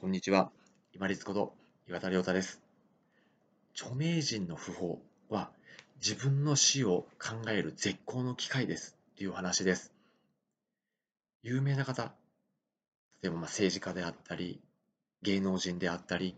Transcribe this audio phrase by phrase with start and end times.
[0.00, 0.52] こんにちは。
[0.94, 1.54] 今立こと
[1.88, 2.62] 岩田亮太です。
[3.74, 5.50] 著名人の訃報は
[5.96, 9.92] 自分の死を考える絶好の機会ですという話です。
[11.42, 12.14] 有名な方、
[13.22, 14.60] 例えばま政治家であったり、
[15.22, 16.36] 芸能人であったり、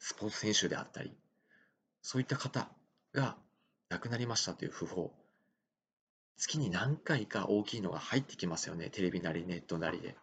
[0.00, 1.16] スポーツ選手であったり、
[2.02, 2.68] そういった方
[3.14, 3.36] が
[3.90, 5.12] 亡くなりましたという訃報、
[6.36, 10.16] 月に何回か大きいのが入ってきますよね、テレビなりネットなりで。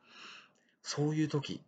[0.81, 1.63] そういう時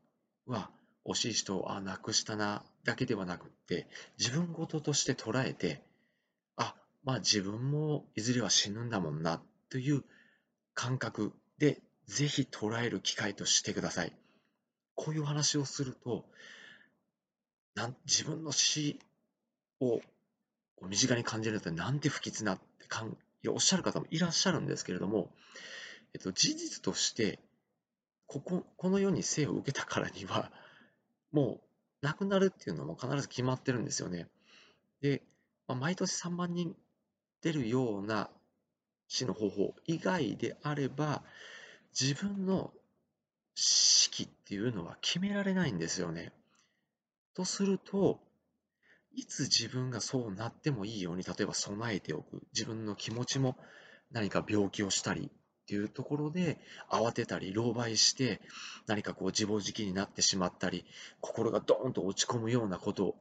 [0.48, 0.70] は、
[1.08, 3.88] 惜しい人を、あ、亡くしたな、だけではなくって、
[4.20, 5.82] 自分事として捉えて、
[6.56, 10.04] あ、まあ自分もいずれは死ぬんだもんな、という
[10.74, 14.14] 感覚で、ぜひ捉える機会としてください。
[14.96, 16.26] こういう話をすると、
[17.76, 19.00] なん自分の死
[19.80, 20.02] を
[20.82, 25.30] 身近に感じるとなんて不吉なってかんいやおっしゃる方もいらっしゃるんですけれども、
[26.14, 27.40] えっと、事実として
[28.26, 30.52] こここの世に生を受けたからには
[31.32, 34.28] もう亡くなるっていうのも必ず決まってるんですよね。
[35.02, 35.24] で、
[35.68, 36.76] まあ、毎年3万人
[37.42, 38.30] 出るような
[39.08, 41.24] 死の方法以外であれば、
[42.00, 42.74] 自分の
[43.56, 46.32] 死期っていうのは決められないんですよね。
[47.34, 48.20] とすると、
[49.14, 52.42] いつ自分がそうなってもいいように、例えば備えておく。
[52.54, 53.58] 自分の気持ちも
[54.12, 55.32] 何か病気をしたり、
[55.68, 56.58] っていうところで
[56.90, 58.40] 慌てたり狼狽して
[58.88, 60.86] 何かこう自暴自棄になってしまったり
[61.20, 63.16] 心がドーンと落ち込むようなこと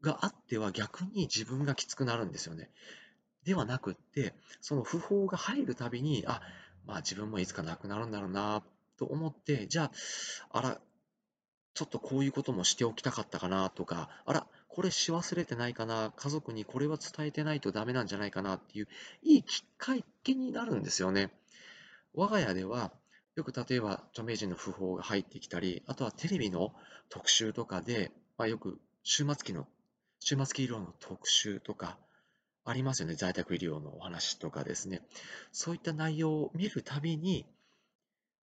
[0.00, 2.70] があっては逆に自分がきつくなるんですよね。
[3.44, 6.40] ではなくってその訃報が入るたびにあ
[6.86, 8.62] まあ自分もいつか亡くなるんだろうな
[8.96, 9.90] と思ってじゃ
[10.52, 10.80] ああら
[11.74, 18.88] ちょっとこういうこともしておきたかったかなとかあらこれし忘れてないかな家族にこれは伝えてないとダメなんじゃないかなっていう
[19.22, 21.30] いいきっかけになるんですよね。
[22.18, 22.90] 我が家では、
[23.36, 26.74] よく例えば著名人の訃報が入ってきたり、あとはテレビの
[27.10, 29.68] 特集とかで、まあ、よく終末期の、
[30.18, 31.96] 終末期医療の特集とか、
[32.64, 33.14] ありますよね。
[33.14, 35.00] 在宅医療のお話とかですね。
[35.52, 37.46] そういった内容を見るたびに、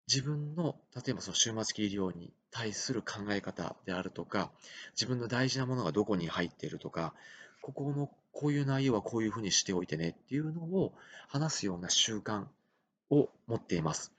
[0.07, 4.53] 自分の、例えばその終末期医療に対する考え方であるとか、
[4.93, 7.13] 自分の大事なものがどこに入っているとか、
[7.61, 10.93] ここのこういう内容はこういうふうにしておいてねっていうのを
[11.27, 12.45] 話すような習慣
[13.09, 14.11] を持っています。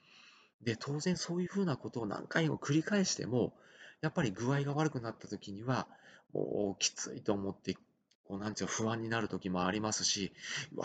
[0.63, 3.55] で、当然そういうふうなことを何回も繰り返しても、
[4.01, 5.87] やっぱり具合が悪くなった時には、
[6.33, 7.77] もうきついと思って、
[8.25, 10.33] こうなんていう不安になる時もありますし、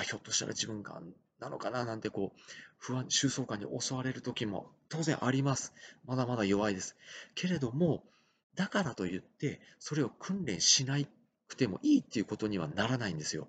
[0.03, 1.01] ひょっとしたら自分が
[1.39, 2.39] なのかななんてこう、
[2.77, 5.73] 不安、収束感に襲われる時も当然あります。
[6.05, 6.95] まだまだ弱いです。
[7.35, 8.03] けれども、
[8.55, 10.97] だからといって、それを訓練しな
[11.47, 13.47] くてもいいっていうことにはならないんですよ。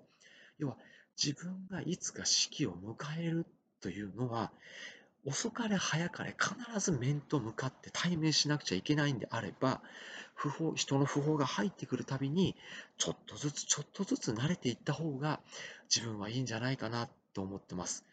[0.57, 0.77] 要は、
[1.21, 3.45] 自分がいつか死期を迎える
[3.83, 4.49] というのは、
[5.25, 9.81] 遅かれ早かれ必ず面と向かって対面しなくちゃいけないんであれば、
[10.35, 12.55] 不法、人の不法が入ってくるたびに、
[12.97, 15.41] ちょっとずつちょっとずつ慣れていった方が
[15.93, 18.05] 自分はいいんじゃないかなと思ってます。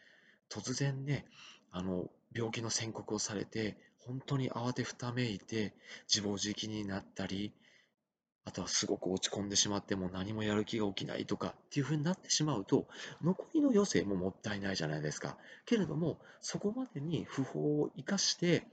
[0.49, 1.25] 突然ね、
[1.71, 5.73] あの、病気の宣告をされて、本当に慌てふためいて、
[6.09, 7.53] 自暴自棄になったり、
[8.43, 12.87] あとはすごく落ち込んでしまっても何もやる気が起きないとかっていうふうになってしまうと
[13.21, 15.37] 残りの余生ももったいないじゃないですか。
[15.65, 18.65] けれどもそこまでに不法を生かして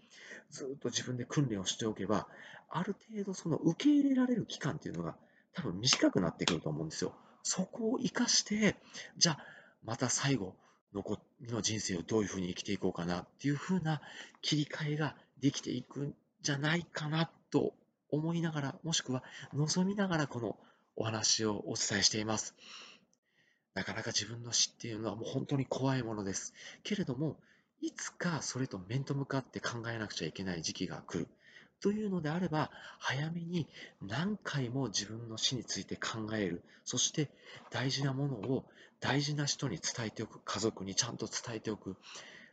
[0.51, 2.27] ずっと自分で訓練をしておけば
[2.71, 5.17] ある程度その受け入れられる期間っていうのが
[5.55, 7.13] 多分短くなってくると思うんですよ。
[7.43, 8.77] そこを生かして
[9.19, 9.39] じゃあ
[9.85, 10.55] また最後
[10.95, 14.01] 残りの人生をどういうふうに生きていこうかなっていうふうな
[14.41, 17.75] 切り替えができていくんじゃないかなと
[18.11, 20.57] 思いながら、もしくは望みながらこの
[20.97, 22.55] お話をお伝えしています。
[23.75, 26.53] なかなか自分の死っていうのはもう本当に怖いものです。
[26.83, 27.37] けれども、
[27.81, 31.29] いつかそれと面と向かって考えなくちゃいけない時期が来る。
[31.81, 33.69] というのであれば、早めに
[34.03, 36.65] 何回も自分の死について考える。
[36.85, 37.31] そして
[37.71, 38.65] 大事なものを
[38.99, 40.41] 大事な人に伝えておく。
[40.45, 41.97] 家族にちゃんと伝えておく。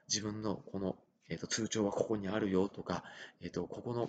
[0.08, 0.96] 自分のこの、
[1.30, 3.04] えーと、通帳はここにあるよとか、
[3.42, 4.08] えーとここの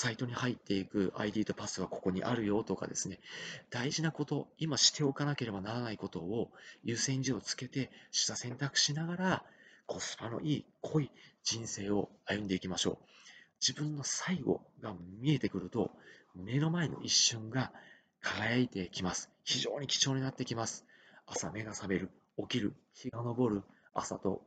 [0.00, 3.18] サイトに入っていく ID とパスはここにあるよとかですね、
[3.68, 6.50] 大事なこと、今しておかなければならないことを
[6.82, 9.44] 優先順位をつけて、下選択しながら、
[9.84, 11.10] コスパのいい、濃い
[11.44, 12.98] 人生を歩んでいきましょう。
[13.60, 15.90] 自分の最後が見えてくると、
[16.34, 17.70] 目の前の一瞬が
[18.22, 19.30] 輝いてきます。
[19.44, 20.86] 非常に貴重になってきます。
[21.26, 22.08] 朝目が覚める、
[22.38, 24.40] 起きる、日が昇る、朝と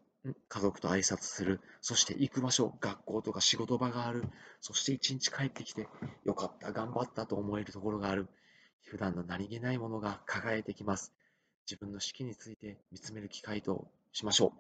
[0.48, 4.24] 家族と挨拶する、そして行く場所、学校とか仕事場がある、
[4.62, 5.88] そして一日帰ってきて、
[6.24, 8.28] よかった、頑張ったと思えるところがある。
[8.86, 11.14] 普段の何気ないものが輝いてきます。
[11.70, 14.52] 自分の四季について見つめる機会としましょう。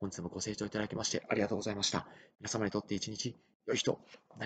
[0.00, 2.06] 本日もご清聴いただきましてありがとうございました。
[2.40, 4.40] 皆様にとって一日良い日となり